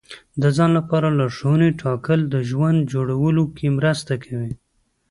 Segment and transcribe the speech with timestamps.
[0.41, 4.51] د ځان لپاره لارښوونې ټاکل د ژوند جوړولو کې مرسته کوي.